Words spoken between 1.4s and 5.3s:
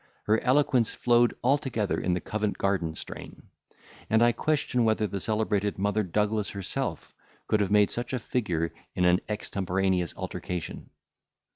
altogether in the Covent Garden strain; and I question whether the